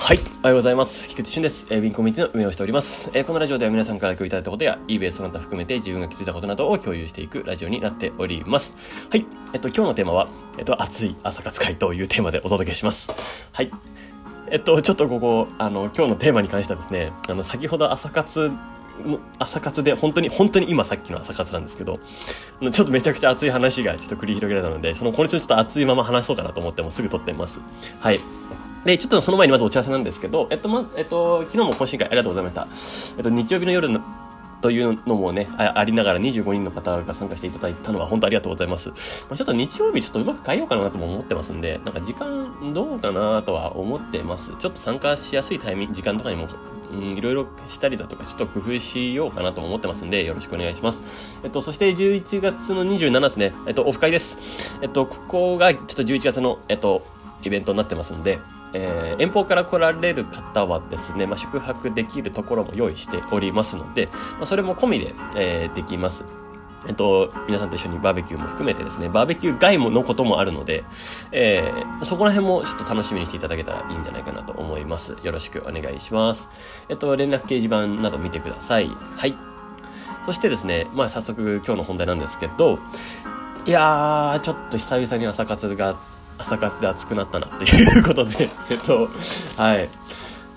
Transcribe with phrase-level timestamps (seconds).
[0.00, 1.06] はい、おはようございます。
[1.08, 1.66] 菊池俊です。
[1.68, 3.10] えー、ウィンコミュニティの運営をしております。
[3.12, 8.74] えーこのラジオでは皆さんから共有いただいたことや、eBay その他含めて自分が気づいたことなどを共有していくラジオになっております。
[9.10, 13.10] はい、えっと、今日のテーマは、えっと、暑い朝活会というテーマでお届けします。
[13.52, 13.70] はい。
[14.50, 18.50] えっと、ちょっとここ、あの、今日のテーマに関してはですね、あの、先ほど朝活、
[19.38, 21.98] 朝活で、本当に、本当に今さっきの朝活なんですけど、
[22.70, 27.60] ちょっとめちゃくちゃ熱い話がちょっと繰り広げられたので、その、これちょっと熱いまま話そうかなと思ってもすぐ撮ってます。
[28.00, 28.20] はい。
[28.84, 32.66] で、ちょっとその前にまずお知らせなんですけど、えっと、ま、えっと、昨日も懇親会ありがとうございました。
[33.16, 34.00] えっと、日曜日の夜の
[34.60, 38.88] というのもね、あありながら25人の方が参加していただいたのは本当ありがとうございます。
[39.28, 44.52] まあ、ちょっと日曜日ちょっとうまく変えようかなとも思ってますんで、なんか時間どうかなとは思ってます。
[44.58, 46.48] ちょっと参加しやすいタイミング、時間とかにも、
[46.92, 51.38] うん、いろいろしたりだとか、ちょっと工夫しようかなとも思ってますんで、よろしくお願いします。
[51.44, 54.76] えっと、そして11月の27ですね、えっと、オフ会です。
[54.82, 57.02] えっと、ここがちょっと11月の、えっと、
[57.44, 58.40] イベントになってますんで、
[58.72, 66.24] えー遠方から来られる方はですね、まあ、宿泊できるところも用意しておりますので、まあ、それも込みで、えーできます。
[66.86, 70.84] えっと、皆さんと一緒にバーベキューも含めてですね、バーベキュー外ものこともあるので、
[71.32, 75.16] えーそこら辺もちょっと楽しみにしていただけたらいいんじゃないかなと思います。
[75.22, 76.48] よろしくお願いします。
[76.88, 78.88] えっと、連絡掲示板など見てください。
[79.16, 79.36] はい。
[80.24, 82.78] そしてですね、まあ早速今日の本題なんですけど、
[83.66, 89.08] いやー、ちょっと久々に朝活があって、朝活で暑くなったなっていうことで、 えっと、
[89.56, 89.88] はい。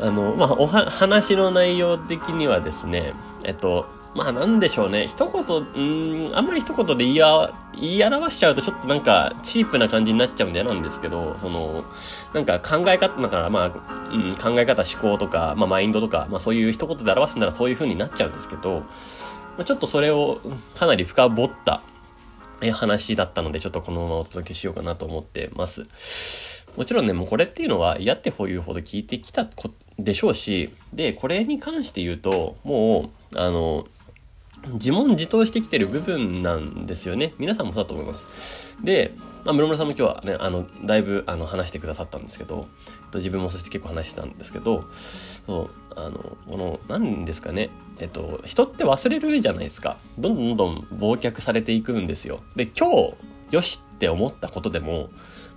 [0.00, 5.06] あの、まあ、おは、話の内容的にはですね、えっと、まあ、なんでしょうね。
[5.06, 11.84] 一言、うん、あんまり一言で言いあ言い表しちゃうとちょっとなんか、チープな感じになっちゃうんで嫌なんですけど、その、
[12.32, 13.70] なんか考え方、だからまあ、
[14.10, 18.80] うん、考え方、思考とか、まあ、マインドとか、まあ、そういう一言で表すならそういう風になっちゃうんですけど、
[19.56, 20.40] まあ、ちょっとそれを
[20.74, 21.82] かなり深掘った、
[22.62, 26.66] え話だったので、ちょっとこのままお届けしようかなと思ってます。
[26.76, 29.48] もちろんね、もうこれっていうのは嫌ってこういうほど聞いてきた
[29.98, 33.86] でしょうし、で、これに関して言うと、もう、あの、
[34.74, 37.34] 自問自答してきてる部分なんですよね。
[37.38, 38.76] 皆さんもそうだと思います。
[38.82, 42.66] で、まあ、室村さんも今日はね、あの、だいぶ、あの、話してくださったんですけど、
[43.12, 44.84] と自分もそして結構話してたんですけど、
[45.46, 49.98] そう、あの、この、何ですかね、えっと、人って忘れるじゃないですか。
[50.18, 52.40] どんどんどんどん忘却されていくんですよ。
[52.56, 53.14] で、今日、
[53.52, 55.10] よしって思ったことでも、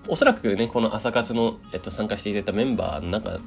[0.07, 3.39] おそらくね、この朝活の、えっと、参加していただいたメンバーの中、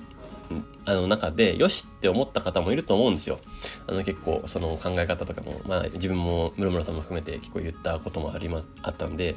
[0.85, 3.39] あの中で、よしって思った方もいると思うんですよ。
[3.87, 9.37] あの結構、その考え方とかも、まあ自分も室村さんも含めて結構言ったこともありま、あったんで、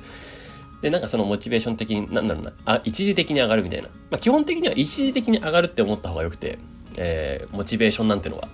[0.81, 3.89] で、なんかそのモチベーション的に、なんだろうな、あ、一時的に上がるみたいな。
[4.09, 6.57] まあ基本的には一時的に上がるって思った方がよくて、
[6.95, 8.47] えー、モチベーションなんてのは。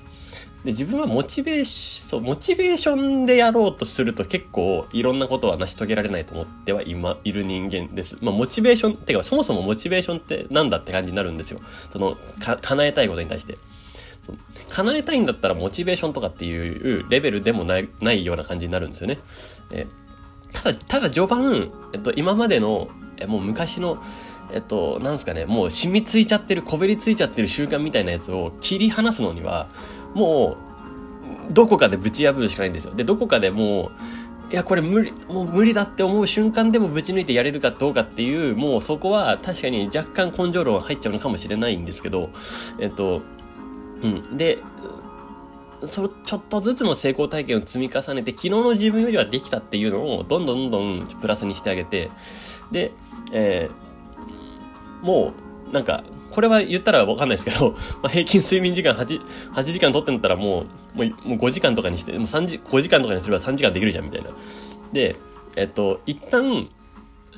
[0.63, 8.17] で、自分はモチベーション、そう、モチベーションでやろうとすると結構いろんなことは成し遂げられないと思っては今いる人間です。
[8.21, 11.59] まあモチベーション、てかそもそもモチベーションってなんだって感じになるんですよ。
[11.91, 13.57] その、か、叶えたいことに対して。
[14.69, 19.19] 叶えたいんだったらモチベーションとかっていうレベルでもない、ないような感じになるんですよね。
[19.71, 19.87] え
[20.53, 24.01] ただ、ただ序盤、えっと、今までの、えもう昔の、
[24.53, 29.69] えっと、なんすかね、もう染みついちゃってる、こべりついちゃってる習慣みたいなやつを切り離すのには、
[30.13, 30.57] も
[31.49, 32.93] う、どこかでぶち破るしかないんですよ。
[32.93, 33.91] で、どこかでも
[34.49, 42.29] う、いや、これ無理、もう無理だって思う瞬間でもぶち抜いてやれるかどうかっていう、もうそこは確かに若干根性論入っちゃうのかもしれないんですけど、
[42.79, 43.21] えっと、
[44.03, 44.37] うん。
[44.37, 44.59] で、
[45.85, 52.09] そのちょっとずつの成功体験を積み重ねて、昨日の自分よりはできたっていうのを、どんどんどんどんプラスにしてあげて、
[52.71, 52.91] で、
[53.31, 53.91] えー
[55.01, 57.71] もう、なんか、これは言ったらわかんないですけど、
[58.01, 59.21] まあ、平均睡眠時間8、
[59.53, 60.65] 8時間取ってんだったらも
[60.95, 64.29] う、もうもう5時間とかにして、もう3時、5時間とかにすれば3時間できるじゃん、みたいな。
[64.93, 65.15] で、
[65.55, 66.67] えっと、一旦、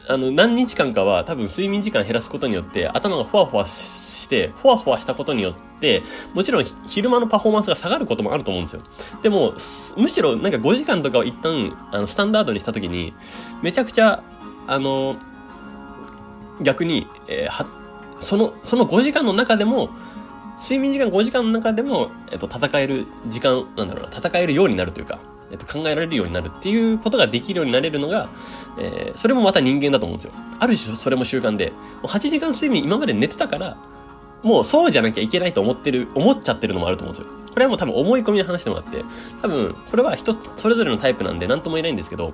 [0.08, 8.82] あの、何日間かは多分睡眠時間減らすことによって頭がふわふわして、ふわふわしたことによって、もちろん昼間のパフォーマンスが下がることもあると思うんですよ。
[9.22, 9.54] でも、
[9.98, 13.14] むしろなんか5時間とかを一旦、あの、スタンダードにしたときに、
[13.62, 14.24] めちゃくちゃ、
[14.68, 15.16] あの、
[16.62, 17.66] 逆に、えーは、
[18.24, 19.90] その、その5時間の中でも、
[20.60, 25.20] 睡眠時間5時間の中でも、えっと、戦える時間、なんだろうな、戦えるようになるというか、
[25.52, 28.30] えっと、考えられるようになるっていうことができるようになれるのが、
[28.80, 30.34] えーそれもまた人間だと思うんですよ。
[30.60, 31.72] ある種それも習慣で、
[32.02, 33.78] もう8時間睡眠今まで寝てたから、
[34.42, 37.32] もうそうじゃなきゃいけないと思ってる、思っちゃってるのもあると思うんですよ。
[37.54, 39.04] これはもう多分思い込みの話でもあって、
[39.42, 42.34] 多分これは人それぞれのタイプなんで何とも言えないんですけど、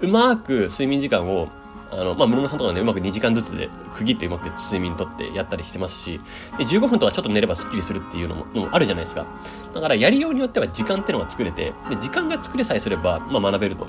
[0.00, 1.48] うまく睡眠時間を、
[1.92, 6.20] あの、まあ、室野さんとかね、うまく2時間ずつで区切ってうまく睡眠とってやったりしてますし、
[6.58, 9.26] で、15分とかちょっと寝ればスッキリするっていうのものもあるじゃないですか。
[9.74, 13.88] だからやりようによっては時間ってのが作れて、で、時間が作れさえすれば、まあ、学べると。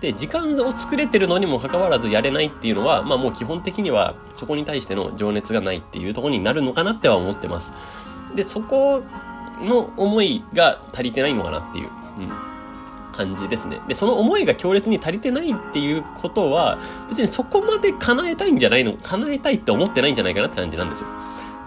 [0.00, 7.72] で、時間を作れてるのにもかかわらずやれないっていうのは、まあ、もう基本的にはそこに対しての情熱がないっていうところになるのかなっては思ってます。
[8.34, 9.02] で、そこ
[9.60, 11.88] の思いが足りてないのかなっていう。
[12.18, 12.50] うん
[13.12, 13.80] 感じですね。
[13.88, 16.78] で、その思いが強烈に足りてないっていうことは、
[17.08, 21.08] 別にそこまで叶えたいんじゃないの、叶えたいって思ってないんじゃないかなって感じなんですよ。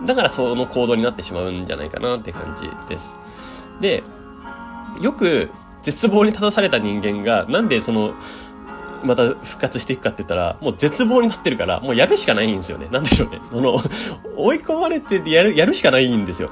[0.06, 3.16] だからその行動になってしまうんじゃないかなって感じです。
[3.80, 4.04] で、
[5.02, 5.50] よく
[5.82, 8.14] 絶望に立たされた人間が、なんでその、
[9.04, 12.88] また復活していくかって言ったら、もう絶望になってるから、もうやるしかないんですよね。
[12.92, 13.42] なんでしょうね。
[13.52, 13.76] その、
[14.38, 16.52] 追い込まれてやる、やるしかないんですよ。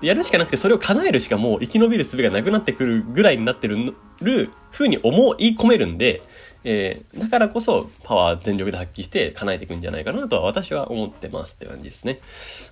[0.00, 6.22] やるしかなくて、それを叶えるしかもう生き延びる術がなくなってくるぐらいになってる、る風に思い込めるんで、
[6.64, 12.20] えー、だからこそパワー全力で発揮して叶えていくんじゃないかなとは私は思ってますって感じですね。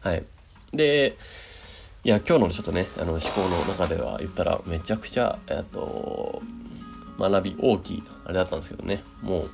[0.00, 0.24] はい。
[0.72, 1.16] で、
[2.04, 6.40] いや、今日のちょっとね、あの思考の中では言ったらめちゃくちゃ、えっと、
[7.18, 9.50] 学び大きいあれだったんですけどね、もう、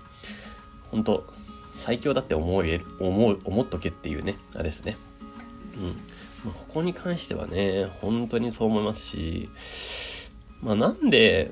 [0.90, 1.26] 本当
[1.74, 4.96] 最強だって思える、思う、思っとけっていうね、あれですね。
[5.76, 5.86] うん。
[6.44, 9.48] まあ、ここに関してはね、本当にそう思いますし、
[10.62, 11.50] まあなんで、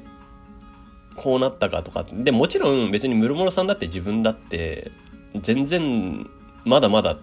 [1.16, 4.90] こうなったかとか、で、もちろん別にムルモロさんだって自分だって、
[5.40, 6.28] 全然、
[6.64, 7.19] まだまだ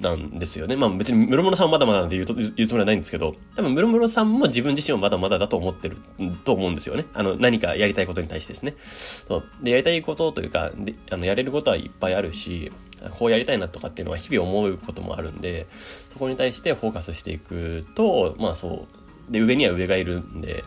[0.00, 0.76] なんですよね。
[0.76, 5.96] まあ別にムロムロさんはまだまだなんて言うと言うつもりはないんですけど、多分ムロムロさんも自分自身はまだまだだと思ってる
[6.44, 7.06] と思うんですよね。
[7.14, 8.74] あの、何かやりたいことに対してですね。
[8.86, 9.44] そう。
[9.62, 12.72] で、やりたいことというか、であの、やれることはいっぱいあるし、
[13.18, 15.66] こうやりたいなとかっていうのは日々思うこともあるんで、
[16.12, 18.86] そこに対してフォーカスしていくと、まあそ
[19.30, 19.32] う。
[19.32, 20.64] で、上には上がいるんで、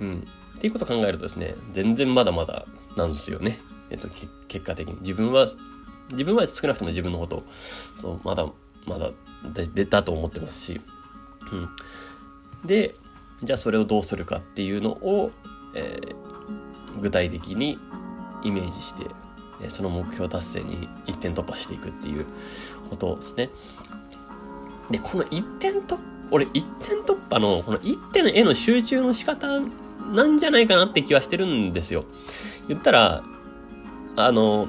[0.00, 0.26] うん。
[0.64, 2.64] っていうことを考えるとですね、全然まだまだ
[2.96, 3.60] なんですよね。
[3.90, 4.08] えっと、
[4.48, 4.96] 結果的に。
[5.02, 5.46] 自分は
[6.10, 8.46] 自分は少なくとも自分のことを、そう、まだ、
[8.86, 9.10] まだ
[9.74, 10.80] 出たと思ってますし、
[11.52, 11.68] うん。
[12.64, 12.94] で、
[13.42, 15.32] じゃあそれをどうするかっていうのを、
[15.74, 17.78] えー、具体的に
[18.42, 19.04] イメージして、
[19.68, 22.24] その目標達成に一点突破していくっていう
[22.88, 23.50] ことですね。
[24.90, 25.98] で、この一点突
[26.30, 29.60] 俺一点突破のこの一点への集中の仕方
[30.12, 32.04] なんじゃないかなって気はしてるんですよ。
[32.68, 33.24] 言ったら、
[34.16, 34.68] あの、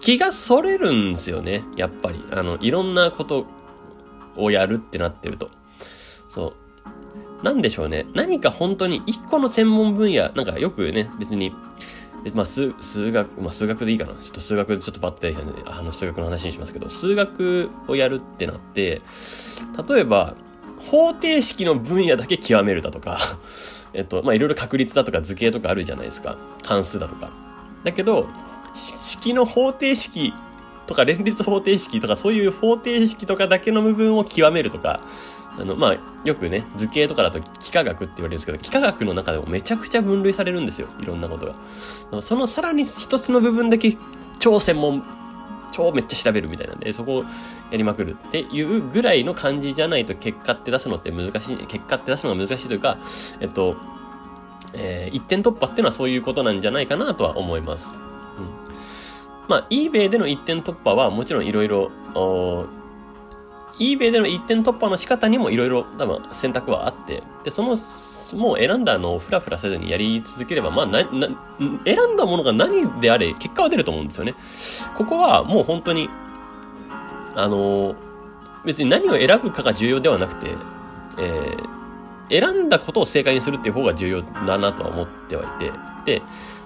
[0.00, 1.64] 気がそれるんですよね。
[1.76, 2.24] やっぱり。
[2.30, 3.46] あの、いろんなこと
[4.36, 5.50] をやるってなってると。
[6.30, 6.54] そ
[7.42, 7.44] う。
[7.44, 8.06] なんでしょうね。
[8.14, 11.52] 何か本当に一個の専門分野、なんかよくね、別に、
[12.34, 14.14] まあ、数、数学、まあ、数学でいいかな。
[14.14, 15.34] ちょっと数学でちょっとバッて、
[15.66, 19.02] あの、数学の話にしますけど、数学をやるってなって、
[19.88, 20.34] 例えば、
[20.78, 23.18] 方程式の分野だけ極めるだとか、
[23.94, 26.36] えっと、ま、いろいろ確率だとか図形とかあるじゃないですか。
[26.62, 27.30] 関数だとか。
[27.84, 28.28] だけど、
[28.74, 30.32] 式の方程式
[30.86, 35.00] とか連立方程式とかそういう方程式とかだけの部分を極めるとか、
[35.58, 40.88] あの、まあ、よくね、図形とかだと幾何学って言われるんですけど、幾何学の中でもめちゃくちゃ分類されるんですよ。
[41.00, 42.22] いろんなことが。
[42.22, 43.96] そのさらに一つの部分だけ
[44.38, 45.02] 超専門、
[45.78, 52.98] 超めっちゃ調べるみたいなんで、そこをやりまくるっていうぐらいの感じじゃないと結果って出すのって難しい、結果って出すのが難しいというか、
[53.38, 53.76] えっと、
[54.74, 57.92] えー、一点突破っていうのはそういうことなんじゃないかなとは思います。
[57.92, 57.98] うん
[59.48, 61.90] まあ、eBay での一点突破はもちろんいろいろ、
[63.78, 67.76] eBay での一点突破の仕方にもいろいろ多分選択はあって、で、その、
[68.36, 71.28] もう選んだのをフラフラせずにやり続ければ、まあ、な、な、
[71.84, 74.34] 選んだものが何であれ、結果は出ると思うんですよね。
[74.96, 76.08] ここはもう本当に、
[77.34, 77.94] あの
[78.64, 80.48] 別に何を選ぶかが重要ではなくて、
[81.18, 85.72] えー、選んだことを正解にするっていう方が重要だなとは思ってはいて、
[86.04, 86.22] で、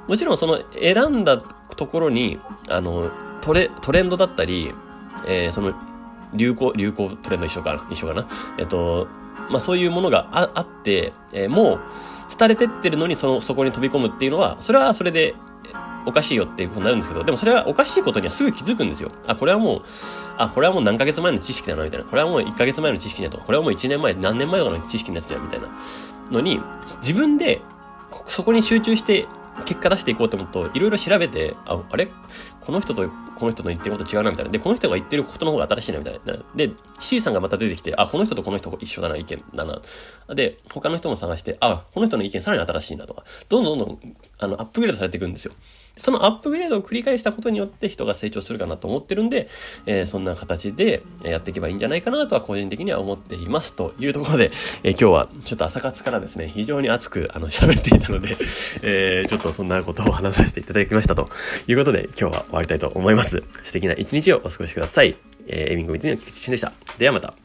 [0.08, 3.10] もちろんその選んだところに、あの、
[3.40, 4.72] トレ、トレンドだったり、
[5.26, 5.74] えー、その、
[6.34, 8.26] 流行、流行トレンド一緒かな一緒かな
[8.58, 9.06] えっと、
[9.50, 11.80] まあ、そういうものがあって、えー、もう、
[12.38, 15.34] 廃れてってるのにその、そこに飛び込むっていうのは、それはそれで、
[16.04, 19.10] おかしいよっていうことになるんですけど、でもそれはおかしいことにはすぐ気づくんですよ。
[19.26, 19.82] あ、これはもう、
[20.36, 22.06] あ、これはもう何ヶ月前の知識だな、みたいな。
[22.06, 25.68] これはもう1ヶ月前の知識だとか、これはもう1年前、何年前とかの知識のやつじゃん、みたいな。
[26.30, 26.60] のに、
[27.00, 27.60] 自分で、
[28.26, 29.26] そこに集中して
[29.64, 32.08] 結果出していこうと思うと、いろいろ調べて、あ、あれ？
[32.60, 34.50] この人とこの人の言ってること違うな、みたいな。
[34.50, 36.42] で、この人が言ってることの方が新しいな、みたいな。
[36.54, 39.80] で、C さんがまた出てきて、あ、この人とこの人一緒だな、意見だな。
[40.34, 43.24] で、他の人も探して、あ、この人の意見さらに新しいな、とか。
[43.48, 45.52] どんどんどんどん、あの、アップグレードされていくんですよ。
[45.96, 49.48] そのアップグレードを繰り返したことによって人が成長するかなと思ってるんで、
[49.86, 53.74] えー、そんな形でやっていけばいいんじゃないかなとは個人的には思っています。
[53.74, 58.36] というところで、えー、今日はちょっと朝活からですね、非常に熱くあの喋っていたので、
[58.82, 61.28] えー、ちょっとそんなことを話させていただきましたと
[61.66, 63.42] いうことで今日は終わりたいと思います。
[63.64, 65.16] 素敵な一日をお過ごしください。
[65.46, 66.72] えー、エミングミツの菊池俊でした。
[66.98, 67.42] ではまた。